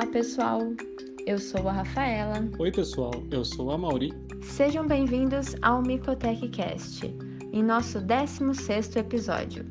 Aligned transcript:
Olá, 0.00 0.10
pessoal! 0.10 0.60
Eu 1.26 1.38
sou 1.38 1.68
a 1.68 1.72
Rafaela. 1.72 2.48
Oi, 2.58 2.72
pessoal, 2.72 3.12
eu 3.30 3.44
sou 3.44 3.70
a 3.70 3.76
Mauri. 3.76 4.14
Sejam 4.40 4.86
bem-vindos 4.86 5.54
ao 5.60 5.82
Micotech 5.82 6.48
Cast, 6.48 7.14
em 7.52 7.62
nosso 7.62 8.00
16 8.00 8.96
episódio. 8.96 9.70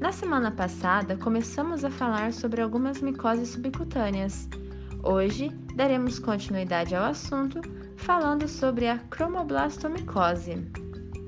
Na 0.00 0.10
semana 0.10 0.50
passada, 0.50 1.16
começamos 1.16 1.84
a 1.84 1.90
falar 1.90 2.32
sobre 2.32 2.60
algumas 2.60 3.00
micoses 3.00 3.50
subcutâneas. 3.50 4.48
Hoje, 5.04 5.50
daremos 5.76 6.18
continuidade 6.18 6.96
ao 6.96 7.04
assunto, 7.04 7.60
falando 7.94 8.48
sobre 8.48 8.88
a 8.88 8.98
cromoblastomicose. 8.98 10.66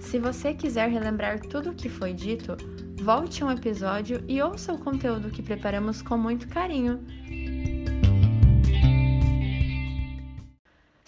Se 0.01 0.19
você 0.19 0.53
quiser 0.53 0.91
relembrar 0.91 1.39
tudo 1.39 1.71
o 1.71 1.75
que 1.77 1.89
foi 1.89 2.13
dito, 2.13 2.57
volte 3.01 3.45
um 3.45 3.53
episódio 3.53 4.21
e 4.27 4.43
ouça 4.43 4.73
o 4.73 4.79
conteúdo 4.79 5.31
que 5.31 5.45
preparamos 5.45 6.03
com 6.03 6.19
muito 6.19 6.49
carinho. 6.49 7.07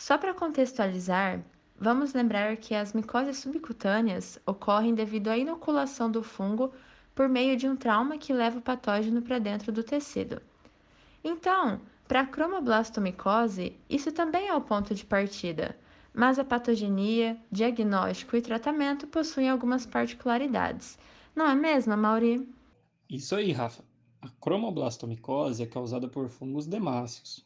Só 0.07 0.19
para 0.19 0.35
contextualizar, 0.35 1.43
vamos 1.79 2.13
lembrar 2.13 2.59
que 2.59 2.75
as 2.75 2.93
micoses 2.93 3.39
subcutâneas 3.39 4.39
ocorrem 4.45 4.95
devido 4.95 5.29
à 5.29 5.39
inoculação 5.39 6.11
do 6.11 6.23
fungo 6.23 6.75
por 7.15 7.27
meio 7.27 7.57
de 7.57 7.67
um 7.67 7.75
trauma 7.75 8.19
que 8.19 8.31
leva 8.31 8.59
o 8.59 8.61
patógeno 8.61 9.23
para 9.23 9.39
dentro 9.39 9.73
do 9.73 9.83
tecido. 9.83 10.43
Então, 11.25 11.81
para 12.07 12.21
a 12.21 12.27
cromoblastomicose, 12.27 13.81
isso 13.89 14.13
também 14.13 14.47
é 14.47 14.55
o 14.55 14.61
ponto 14.61 14.95
de 14.95 15.07
partida, 15.07 15.75
mas 16.13 16.39
a 16.39 16.45
patogenia, 16.45 17.39
diagnóstico 17.51 18.37
e 18.37 18.43
tratamento 18.43 19.07
possuem 19.07 19.49
algumas 19.49 19.87
particularidades. 19.87 20.99
Não 21.35 21.49
é 21.49 21.55
mesmo, 21.55 21.97
Mauri? 21.97 22.47
Isso 23.09 23.35
aí, 23.35 23.53
Rafa. 23.53 23.83
A 24.21 24.29
cromoblastomicose 24.39 25.63
é 25.63 25.67
causada 25.67 26.07
por 26.07 26.29
fungos 26.29 26.67
demáceos, 26.67 27.43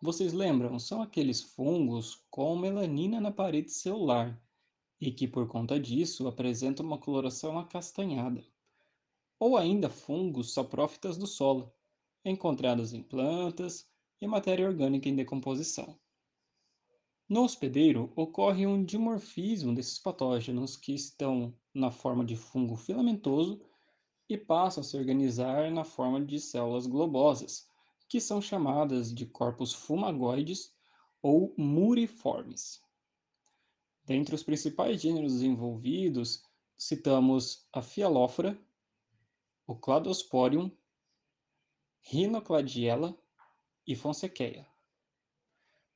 vocês 0.00 0.32
lembram? 0.32 0.78
São 0.78 1.02
aqueles 1.02 1.42
fungos 1.42 2.24
com 2.30 2.56
melanina 2.56 3.20
na 3.20 3.30
parede 3.30 3.70
celular 3.70 4.40
e 5.00 5.10
que, 5.10 5.28
por 5.28 5.46
conta 5.46 5.78
disso, 5.78 6.26
apresentam 6.26 6.84
uma 6.84 6.98
coloração 6.98 7.58
acastanhada. 7.58 8.42
Ou 9.38 9.56
ainda 9.56 9.90
fungos 9.90 10.52
saprófitas 10.52 11.18
do 11.18 11.26
solo, 11.26 11.72
encontrados 12.24 12.92
em 12.92 13.02
plantas 13.02 13.86
e 14.20 14.26
matéria 14.26 14.66
orgânica 14.66 15.08
em 15.08 15.16
decomposição. 15.16 15.98
No 17.28 17.44
hospedeiro, 17.44 18.12
ocorre 18.16 18.66
um 18.66 18.84
dimorfismo 18.84 19.74
desses 19.74 19.98
patógenos 19.98 20.76
que 20.76 20.92
estão 20.92 21.54
na 21.72 21.90
forma 21.90 22.24
de 22.24 22.36
fungo 22.36 22.74
filamentoso 22.74 23.60
e 24.28 24.36
passam 24.36 24.80
a 24.80 24.84
se 24.84 24.96
organizar 24.96 25.70
na 25.70 25.84
forma 25.84 26.24
de 26.24 26.40
células 26.40 26.86
globosas, 26.86 27.69
que 28.10 28.20
são 28.20 28.42
chamadas 28.42 29.14
de 29.14 29.24
corpos 29.24 29.72
fumagoides 29.72 30.74
ou 31.22 31.54
muriformes. 31.56 32.82
Dentre 34.04 34.34
os 34.34 34.42
principais 34.42 35.00
gêneros 35.00 35.42
envolvidos, 35.42 36.42
citamos 36.76 37.68
a 37.72 37.80
Fialófora, 37.80 38.60
o 39.64 39.76
Cladosporium, 39.76 40.72
Rhinocladiella 42.00 43.16
e 43.86 43.94
Fonsequeia. 43.94 44.66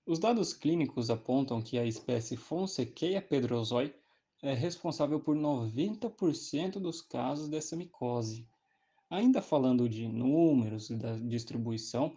Os 0.06 0.20
dados 0.20 0.52
clínicos 0.52 1.10
apontam 1.10 1.60
que 1.60 1.76
a 1.76 1.84
espécie 1.84 2.36
Fonsequeia 2.36 3.20
pedrosoi 3.20 3.92
é 4.40 4.54
responsável 4.54 5.18
por 5.18 5.34
90% 5.34 6.78
dos 6.78 7.00
casos 7.00 7.48
dessa 7.48 7.74
micose, 7.74 8.48
Ainda 9.14 9.40
falando 9.40 9.88
de 9.88 10.08
números 10.08 10.90
e 10.90 10.96
da 10.96 11.16
distribuição, 11.16 12.16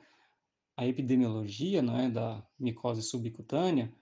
a 0.75 0.87
epidemiologia 0.87 1.79
é, 1.79 2.09
da 2.09 2.43
micose 2.59 3.03
subcutânea, 3.03 3.93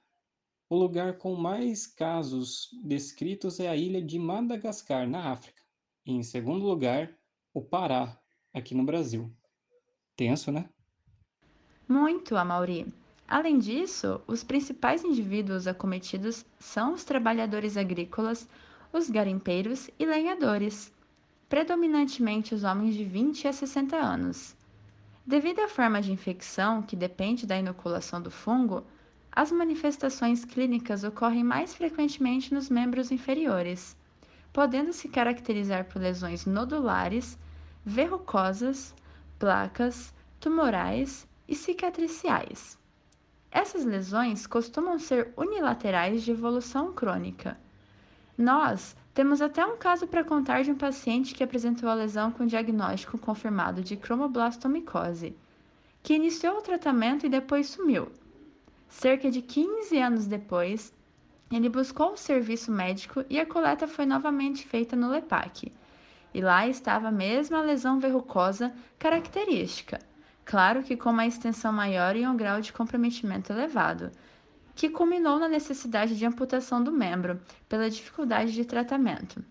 o 0.70 0.78
lugar 0.78 1.18
com 1.18 1.36
mais 1.36 1.86
casos 1.86 2.70
descritos 2.86 3.60
é 3.60 3.68
a 3.68 3.76
ilha 3.76 4.02
de 4.02 4.18
Madagascar, 4.18 5.06
na 5.10 5.30
África. 5.30 5.62
E, 6.06 6.14
em 6.14 6.24
segundo 6.24 6.66
lugar, 6.66 7.14
o 7.54 7.62
Pará, 7.62 8.18
aqui 8.54 8.74
no 8.74 8.86
Brasil. 8.86 9.30
Tenso, 10.16 10.50
né? 10.50 10.70
Muito, 11.90 12.38
Amauri. 12.38 12.88
Além 13.28 13.60
disso, 13.60 14.22
os 14.26 14.42
principais 14.42 15.04
indivíduos 15.04 15.68
acometidos 15.68 16.46
são 16.58 16.94
os 16.94 17.04
trabalhadores 17.04 17.76
agrícolas, 17.76 18.48
os 18.94 19.10
garimpeiros 19.10 19.90
e 20.00 20.06
lenhadores 20.06 20.95
predominantemente 21.48 22.56
os 22.56 22.64
homens 22.64 22.96
de 22.96 23.04
20 23.04 23.48
a 23.48 23.54
60 23.54 23.96
anos. 23.96 24.56
Devido 25.26 25.60
à 25.60 25.68
forma 25.68 26.02
de 26.02 26.12
infecção, 26.12 26.82
que 26.82 26.96
depende 26.96 27.46
da 27.46 27.58
inoculação 27.58 28.22
do 28.22 28.32
fungo, 28.32 28.84
as 29.32 29.52
manifestações 29.52 30.46
clínicas 30.46 31.04
ocorrem 31.04 31.44
mais 31.44 31.74
frequentemente 31.74 32.54
nos 32.54 32.70
membros 32.70 33.12
inferiores, 33.12 33.98
podendo 34.54 34.94
se 34.94 35.10
caracterizar 35.10 35.86
por 35.86 36.02
lesões 36.02 36.46
nodulares, 36.46 37.38
verrucosas, 37.86 38.96
placas, 39.38 40.14
tumorais 40.40 41.28
e 41.48 41.56
cicatriciais. 41.56 42.78
Essas 43.52 43.86
lesões 43.86 44.48
costumam 44.48 44.98
ser 44.98 45.34
unilaterais 45.36 46.24
de 46.24 46.32
evolução 46.32 46.94
crônica. 46.94 47.58
Nós 48.38 48.96
temos 49.14 49.42
até 49.42 49.66
um 49.66 49.78
caso 49.78 50.08
para 50.08 50.24
contar 50.24 50.62
de 50.62 50.72
um 50.72 50.76
paciente 50.76 51.34
que 51.34 51.44
apresentou 51.44 51.88
a 51.88 51.94
lesão 51.94 52.32
com 52.32 52.46
diagnóstico 52.46 53.18
confirmado 53.18 53.82
de 53.82 53.96
cromoblastomicose, 53.96 55.34
que 56.04 56.16
iniciou 56.16 56.58
o 56.58 56.62
tratamento 56.62 57.26
e 57.26 57.30
depois 57.30 57.68
sumiu. 57.68 58.12
Cerca 58.90 59.32
de 59.32 59.42
15 59.42 59.98
anos 59.98 60.28
depois, 60.28 60.94
ele 61.50 61.70
buscou 61.70 62.12
o 62.12 62.18
serviço 62.18 62.72
médico 62.72 63.24
e 63.30 63.40
a 63.40 63.46
coleta 63.46 63.88
foi 63.88 64.06
novamente 64.06 64.68
feita 64.68 64.98
no 64.98 65.10
LEPAC. 65.10 65.72
E 66.34 66.42
lá 66.42 66.68
estava 66.68 67.08
a 67.08 67.12
mesma 67.12 67.62
lesão 67.62 68.02
verrucosa 68.02 68.74
característica, 69.00 70.00
claro 70.44 70.84
que 70.84 70.98
com 70.98 71.12
uma 71.12 71.26
extensão 71.26 71.72
maior 71.72 72.18
e 72.18 72.28
um 72.28 72.36
grau 72.36 72.60
de 72.60 72.74
comprometimento 72.74 73.54
elevado, 73.54 74.12
que 74.76 74.90
culminou 74.90 75.40
na 75.40 75.48
necessidade 75.48 76.18
de 76.18 76.26
amputação 76.26 76.84
do 76.84 76.92
membro 76.92 77.40
pela 77.70 77.90
dificuldade 77.90 78.52
de 78.52 78.66
tratamento. 78.66 79.44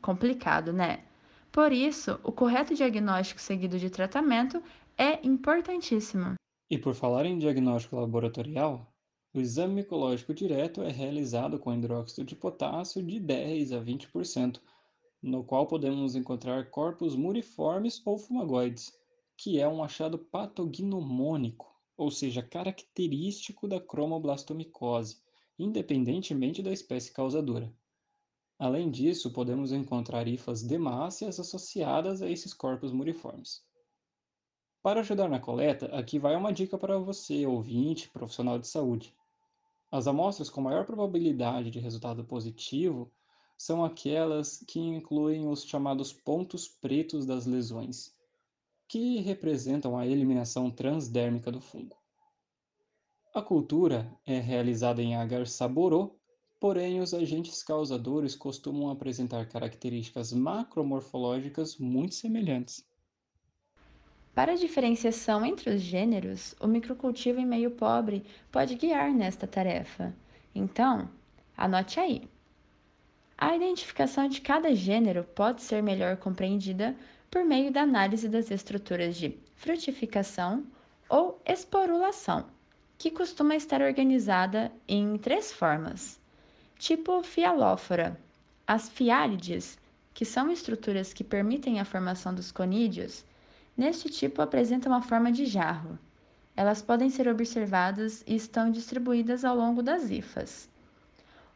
Complicado, 0.00 0.72
né? 0.72 1.04
Por 1.52 1.70
isso, 1.70 2.18
o 2.24 2.32
correto 2.32 2.74
diagnóstico 2.74 3.40
seguido 3.40 3.78
de 3.78 3.90
tratamento 3.90 4.62
é 4.96 5.24
importantíssimo. 5.26 6.34
E 6.70 6.78
por 6.78 6.94
falar 6.94 7.26
em 7.26 7.38
diagnóstico 7.38 7.96
laboratorial, 7.96 8.90
o 9.34 9.40
exame 9.40 9.74
micológico 9.74 10.32
direto 10.32 10.82
é 10.82 10.90
realizado 10.90 11.58
com 11.58 11.74
hidróxido 11.74 12.24
de 12.24 12.34
potássio 12.34 13.02
de 13.02 13.20
10 13.20 13.72
a 13.72 13.80
20%, 13.80 14.60
no 15.22 15.44
qual 15.44 15.66
podemos 15.66 16.14
encontrar 16.14 16.70
corpos 16.70 17.14
muriformes 17.14 18.00
ou 18.06 18.16
fumagoides, 18.16 18.92
que 19.36 19.60
é 19.60 19.68
um 19.68 19.84
achado 19.84 20.18
patognomônico 20.18 21.79
ou 22.00 22.10
seja, 22.10 22.42
característico 22.42 23.68
da 23.68 23.78
cromoblastomicose, 23.78 25.18
independentemente 25.58 26.62
da 26.62 26.72
espécie 26.72 27.12
causadora. 27.12 27.70
Além 28.58 28.90
disso, 28.90 29.30
podemos 29.30 29.70
encontrar 29.70 30.26
hifas 30.26 30.62
demáceas 30.62 31.38
associadas 31.38 32.22
a 32.22 32.30
esses 32.30 32.54
corpos 32.54 32.90
muriformes. 32.90 33.62
Para 34.82 35.00
ajudar 35.00 35.28
na 35.28 35.38
coleta, 35.38 35.94
aqui 35.94 36.18
vai 36.18 36.34
uma 36.34 36.54
dica 36.54 36.78
para 36.78 36.98
você, 36.98 37.44
ouvinte, 37.44 38.08
profissional 38.08 38.58
de 38.58 38.66
saúde. 38.66 39.14
As 39.90 40.06
amostras 40.06 40.48
com 40.48 40.62
maior 40.62 40.86
probabilidade 40.86 41.70
de 41.70 41.80
resultado 41.80 42.24
positivo 42.24 43.12
são 43.58 43.84
aquelas 43.84 44.64
que 44.66 44.80
incluem 44.80 45.46
os 45.46 45.66
chamados 45.66 46.14
pontos 46.14 46.66
pretos 46.66 47.26
das 47.26 47.44
lesões, 47.44 48.14
que 48.88 49.18
representam 49.18 49.98
a 49.98 50.06
eliminação 50.06 50.70
transdérmica 50.70 51.52
do 51.52 51.60
fungo. 51.60 51.99
A 53.32 53.40
cultura 53.40 54.10
é 54.26 54.40
realizada 54.40 55.00
em 55.00 55.14
agar 55.14 55.46
saborô, 55.46 56.18
porém 56.58 57.00
os 57.00 57.14
agentes 57.14 57.62
causadores 57.62 58.34
costumam 58.34 58.90
apresentar 58.90 59.46
características 59.46 60.32
macromorfológicas 60.32 61.78
muito 61.78 62.16
semelhantes. 62.16 62.84
Para 64.34 64.52
a 64.52 64.56
diferenciação 64.56 65.46
entre 65.46 65.70
os 65.70 65.80
gêneros, 65.80 66.56
o 66.60 66.66
microcultivo 66.66 67.38
em 67.38 67.46
meio 67.46 67.70
pobre 67.70 68.24
pode 68.50 68.74
guiar 68.74 69.12
nesta 69.12 69.46
tarefa. 69.46 70.12
Então, 70.52 71.08
anote 71.56 72.00
aí. 72.00 72.28
A 73.38 73.54
identificação 73.54 74.28
de 74.28 74.40
cada 74.40 74.74
gênero 74.74 75.22
pode 75.22 75.62
ser 75.62 75.84
melhor 75.84 76.16
compreendida 76.16 76.96
por 77.30 77.44
meio 77.44 77.72
da 77.72 77.82
análise 77.82 78.28
das 78.28 78.50
estruturas 78.50 79.16
de 79.16 79.38
frutificação 79.54 80.66
ou 81.08 81.40
esporulação, 81.46 82.46
que 83.00 83.10
costuma 83.10 83.56
estar 83.56 83.80
organizada 83.80 84.70
em 84.86 85.16
três 85.16 85.50
formas. 85.50 86.20
Tipo 86.78 87.22
fialófora, 87.22 88.20
as 88.66 88.90
fiálides, 88.90 89.78
que 90.12 90.26
são 90.26 90.50
estruturas 90.50 91.14
que 91.14 91.24
permitem 91.24 91.80
a 91.80 91.84
formação 91.86 92.34
dos 92.34 92.52
conídeos, 92.52 93.24
neste 93.74 94.10
tipo 94.10 94.42
apresenta 94.42 94.86
uma 94.86 95.00
forma 95.00 95.32
de 95.32 95.46
jarro. 95.46 95.98
Elas 96.54 96.82
podem 96.82 97.08
ser 97.08 97.26
observadas 97.26 98.22
e 98.26 98.36
estão 98.36 98.70
distribuídas 98.70 99.46
ao 99.46 99.56
longo 99.56 99.82
das 99.82 100.10
hifas. 100.10 100.68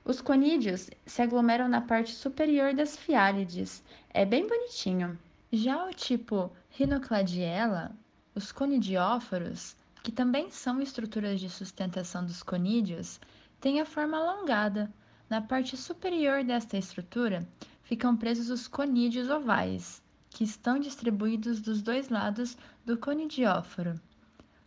Os 0.03 0.23
conídeos 0.23 0.89
se 1.05 1.21
aglomeram 1.21 1.69
na 1.69 1.83
parte 1.83 2.13
superior 2.13 2.73
das 2.73 2.97
fiálides. 2.97 3.85
É 4.09 4.25
bem 4.25 4.49
bonitinho. 4.49 5.19
Já 5.53 5.85
o 5.85 5.93
tipo 5.93 6.51
Rhinocladiella, 6.71 7.93
os 8.35 8.51
conidióforos, 8.51 9.77
que 10.05 10.13
também 10.13 10.51
são 10.51 10.83
estruturas 10.83 11.41
de 11.41 11.49
sustentação 11.49 12.27
dos 12.27 12.43
conídeos, 12.43 13.19
têm 13.59 13.81
a 13.81 13.87
forma 13.87 14.19
alongada. 14.19 14.93
Na 15.31 15.41
parte 15.41 15.79
superior 15.79 16.45
desta 16.45 16.77
estrutura 16.77 17.49
ficam 17.83 18.15
presos 18.15 18.51
os 18.51 18.69
conídeos 18.69 19.31
ovais, 19.31 20.03
que 20.29 20.45
estão 20.45 20.79
distribuídos 20.79 21.63
dos 21.63 21.81
dois 21.81 22.11
lados 22.11 22.55
do 22.85 22.99
conidióforo, 22.99 23.99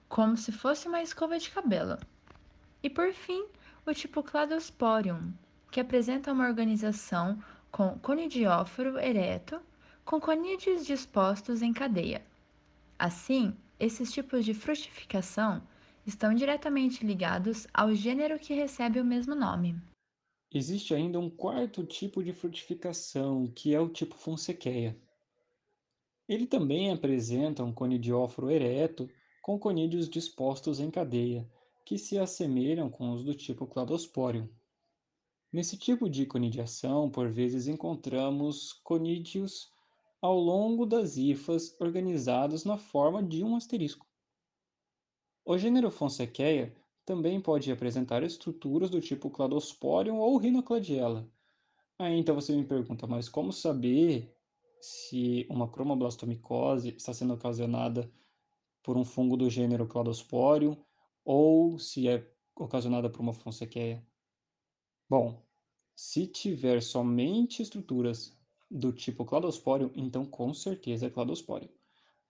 como 0.09 0.35
se 0.35 0.51
fosse 0.51 0.87
uma 0.87 1.03
escova 1.03 1.37
de 1.37 1.51
cabelo. 1.51 1.99
E 2.81 2.89
por 2.89 3.13
fim, 3.13 3.45
o 3.85 3.93
tipo 3.93 4.23
Cladosporium, 4.23 5.31
que 5.69 5.79
apresenta 5.79 6.33
uma 6.33 6.47
organização 6.47 7.37
com 7.71 7.99
conidióforo 7.99 8.97
ereto, 8.97 9.61
com 10.03 10.19
conídeos 10.19 10.83
dispostos 10.83 11.61
em 11.61 11.71
cadeia. 11.71 12.25
Assim, 12.97 13.55
esses 13.79 14.11
tipos 14.11 14.43
de 14.43 14.53
frutificação 14.53 15.61
estão 16.05 16.33
diretamente 16.33 17.05
ligados 17.05 17.67
ao 17.73 17.93
gênero 17.93 18.39
que 18.39 18.53
recebe 18.53 18.99
o 18.99 19.05
mesmo 19.05 19.35
nome. 19.35 19.79
Existe 20.51 20.93
ainda 20.93 21.19
um 21.19 21.29
quarto 21.29 21.85
tipo 21.85 22.23
de 22.23 22.33
frutificação, 22.33 23.47
que 23.47 23.75
é 23.75 23.79
o 23.79 23.89
tipo 23.89 24.15
Fonsequeia. 24.15 24.97
Ele 26.27 26.47
também 26.47 26.91
apresenta 26.91 27.63
um 27.63 27.73
conidióforo 27.73 28.49
ereto 28.49 29.09
com 29.41 29.59
conídeos 29.59 30.09
dispostos 30.09 30.79
em 30.79 30.89
cadeia, 30.89 31.49
que 31.85 31.97
se 31.97 32.17
assemelham 32.17 32.89
com 32.89 33.11
os 33.11 33.23
do 33.23 33.33
tipo 33.33 33.67
Cladosporium. 33.67 34.49
Nesse 35.51 35.77
tipo 35.77 36.09
de 36.09 36.25
conidiação, 36.25 37.09
por 37.09 37.29
vezes 37.29 37.67
encontramos 37.67 38.73
conídeos 38.83 39.71
ao 40.21 40.39
longo 40.39 40.85
das 40.85 41.17
hifas 41.17 41.75
organizados 41.79 42.65
na 42.65 42.77
forma 42.77 43.21
de 43.23 43.43
um 43.43 43.55
asterisco. 43.55 44.07
O 45.45 45.57
gênero 45.57 45.89
Fonsequeia 45.89 46.75
também 47.05 47.39
pode 47.39 47.71
apresentar 47.71 48.23
estruturas 48.23 48.89
do 48.89 48.99
tipo 48.99 49.29
Cladosporium 49.29 50.17
ou 50.17 50.37
Rhinocladiella. 50.37 51.31
Aí 51.97 52.17
então 52.17 52.35
você 52.35 52.55
me 52.55 52.65
pergunta, 52.65 53.07
mas 53.07 53.29
como 53.29 53.53
saber 53.53 54.35
se 54.79 55.47
uma 55.49 55.69
cromoblastomicose 55.69 56.89
está 56.89 57.13
sendo 57.13 57.33
ocasionada 57.33 58.11
por 58.83 58.97
um 58.97 59.05
fungo 59.05 59.37
do 59.37 59.49
gênero 59.49 59.87
Cladosporium 59.87 60.77
ou 61.23 61.79
se 61.79 62.07
é 62.07 62.29
ocasionada 62.55 63.09
por 63.09 63.21
uma 63.21 63.33
Fonsequeia? 63.33 64.05
Bom, 65.09 65.41
se 65.95 66.27
tiver 66.27 66.81
somente 66.81 67.61
estruturas 67.61 68.36
do 68.69 68.91
tipo 68.91 69.25
Cladosporium, 69.25 69.91
então 69.95 70.25
com 70.25 70.53
certeza 70.53 71.07
é 71.07 71.09
Cladosporium. 71.09 71.69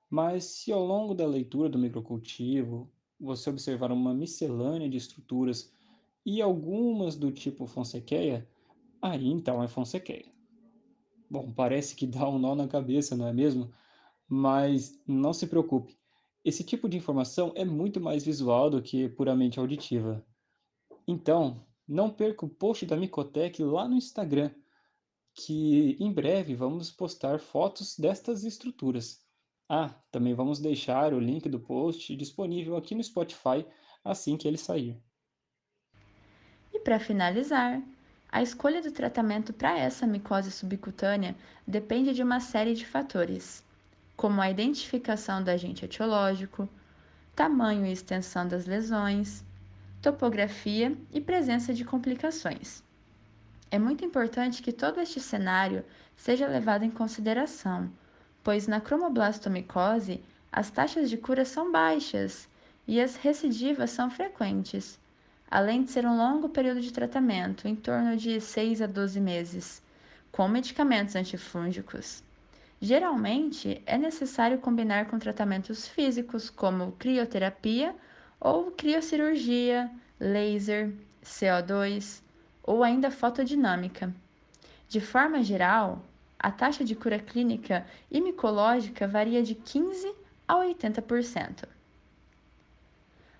Mas 0.09 0.45
se 0.45 0.71
ao 0.71 0.85
longo 0.85 1.13
da 1.13 1.25
leitura 1.25 1.69
do 1.69 1.79
microcultivo 1.79 2.91
você 3.19 3.49
observar 3.49 3.91
uma 3.91 4.13
miscelânea 4.13 4.89
de 4.89 4.97
estruturas 4.97 5.73
e 6.25 6.41
algumas 6.41 7.15
do 7.15 7.31
tipo 7.31 7.65
Fonsequeia, 7.65 8.47
aí 9.01 9.27
então 9.27 9.61
é 9.63 9.67
Fonsequeia. 9.67 10.31
Bom, 11.29 11.51
parece 11.51 11.95
que 11.95 12.07
dá 12.07 12.27
um 12.29 12.39
nó 12.39 12.55
na 12.55 12.67
cabeça, 12.67 13.15
não 13.17 13.27
é 13.27 13.33
mesmo? 13.33 13.71
Mas 14.29 15.01
não 15.05 15.33
se 15.33 15.47
preocupe, 15.47 15.97
esse 16.47 16.63
tipo 16.63 16.87
de 16.87 16.95
informação 16.95 17.51
é 17.55 17.65
muito 17.65 17.99
mais 17.99 18.23
visual 18.23 18.69
do 18.69 18.81
que 18.81 19.09
puramente 19.09 19.59
auditiva. 19.59 20.25
Então, 21.05 21.65
não 21.85 22.09
perca 22.09 22.45
o 22.45 22.49
post 22.49 22.85
da 22.85 22.95
Micotec 22.95 23.61
lá 23.61 23.85
no 23.85 23.95
Instagram, 23.95 24.51
que 25.37 25.95
em 25.99 26.11
breve 26.11 26.55
vamos 26.55 26.89
postar 26.89 27.39
fotos 27.39 27.95
destas 27.95 28.43
estruturas. 28.43 29.21
Ah, 29.69 29.93
também 30.11 30.33
vamos 30.33 30.59
deixar 30.59 31.13
o 31.13 31.19
link 31.19 31.47
do 31.47 31.59
post 31.59 32.15
disponível 32.15 32.75
aqui 32.75 32.95
no 32.95 33.03
Spotify 33.03 33.63
assim 34.03 34.35
que 34.35 34.47
ele 34.47 34.57
sair. 34.57 34.99
E 36.73 36.79
para 36.79 36.99
finalizar, 36.99 37.81
a 38.31 38.41
escolha 38.41 38.81
do 38.81 38.91
tratamento 38.91 39.53
para 39.53 39.77
essa 39.77 40.07
micose 40.07 40.51
subcutânea 40.51 41.35
depende 41.67 42.13
de 42.13 42.23
uma 42.23 42.39
série 42.39 42.73
de 42.73 42.85
fatores, 42.85 43.63
como 44.15 44.41
a 44.41 44.49
identificação 44.49 45.43
do 45.43 45.51
agente 45.51 45.85
etiológico, 45.85 46.67
tamanho 47.35 47.85
e 47.85 47.91
extensão 47.91 48.47
das 48.47 48.65
lesões, 48.65 49.43
topografia 50.01 50.97
e 51.13 51.21
presença 51.21 51.73
de 51.73 51.85
complicações. 51.85 52.86
É 53.69 53.77
muito 53.77 54.05
importante 54.05 54.63
que 54.63 54.71
todo 54.71 55.01
este 55.01 55.19
cenário 55.19 55.83
seja 56.15 56.47
levado 56.47 56.83
em 56.83 56.89
consideração, 56.89 57.91
pois 58.41 58.65
na 58.65 58.79
cromoblastomicose 58.79 60.23
as 60.49 60.69
taxas 60.69 61.09
de 61.09 61.17
cura 61.17 61.43
são 61.43 61.69
baixas 61.69 62.47
e 62.87 63.01
as 63.01 63.17
recidivas 63.17 63.91
são 63.91 64.09
frequentes, 64.09 64.97
além 65.51 65.83
de 65.83 65.91
ser 65.91 66.05
um 66.05 66.15
longo 66.15 66.47
período 66.47 66.79
de 66.79 66.93
tratamento, 66.93 67.67
em 67.67 67.75
torno 67.75 68.15
de 68.15 68.39
6 68.39 68.81
a 68.81 68.87
12 68.87 69.19
meses, 69.19 69.83
com 70.31 70.47
medicamentos 70.47 71.17
antifúngicos. 71.17 72.23
Geralmente, 72.79 73.81
é 73.85 73.97
necessário 73.97 74.59
combinar 74.59 75.07
com 75.07 75.19
tratamentos 75.19 75.85
físicos, 75.85 76.49
como 76.49 76.93
crioterapia 76.93 77.93
ou 78.39 78.71
criocirurgia, 78.71 79.91
laser, 80.19 80.93
CO2 81.21 82.25
ou 82.67 82.83
ainda 82.83 83.09
fotodinâmica. 83.09 84.13
De 84.87 85.01
forma 85.01 85.41
geral, 85.41 86.03
a 86.37 86.51
taxa 86.51 86.83
de 86.85 86.95
cura 86.95 87.17
clínica 87.17 87.87
e 88.11 88.21
micológica 88.21 89.07
varia 89.07 89.41
de 89.41 89.55
15 89.55 90.13
a 90.47 90.55
80%. 90.55 91.63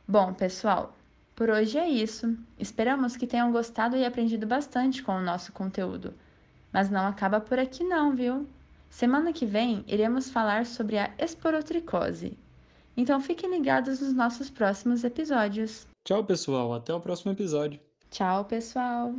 Bom, 0.07 0.33
pessoal, 0.33 0.95
por 1.35 1.49
hoje 1.49 1.77
é 1.77 1.87
isso. 1.87 2.35
Esperamos 2.57 3.15
que 3.15 3.27
tenham 3.27 3.51
gostado 3.51 3.95
e 3.95 4.05
aprendido 4.05 4.47
bastante 4.47 5.03
com 5.03 5.11
o 5.11 5.21
nosso 5.21 5.51
conteúdo. 5.51 6.13
Mas 6.73 6.89
não 6.89 7.05
acaba 7.05 7.39
por 7.39 7.59
aqui 7.59 7.83
não, 7.83 8.15
viu? 8.15 8.47
Semana 8.89 9.33
que 9.33 9.45
vem 9.45 9.83
iremos 9.87 10.29
falar 10.29 10.65
sobre 10.65 10.97
a 10.97 11.11
esporotricose. 11.19 12.37
Então 12.95 13.21
fiquem 13.21 13.51
ligados 13.51 14.01
nos 14.01 14.13
nossos 14.13 14.49
próximos 14.49 15.03
episódios. 15.03 15.85
Tchau, 16.03 16.23
pessoal. 16.23 16.73
Até 16.73 16.93
o 16.93 16.99
próximo 16.99 17.31
episódio. 17.31 17.86
Tchau, 18.09 18.45
pessoal! 18.45 19.15